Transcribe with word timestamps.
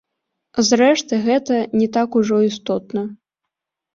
Зрэшты, 0.67 1.19
гэта 1.27 1.59
не 1.81 1.87
так 1.97 2.17
ужо 2.21 2.39
істотна. 2.49 3.01